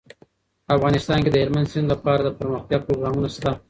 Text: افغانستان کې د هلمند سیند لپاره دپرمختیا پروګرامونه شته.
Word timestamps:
افغانستان 0.75 1.19
کې 1.23 1.29
د 1.31 1.35
هلمند 1.41 1.69
سیند 1.71 1.87
لپاره 1.93 2.21
دپرمختیا 2.23 2.77
پروګرامونه 2.85 3.27
شته. 3.35 3.51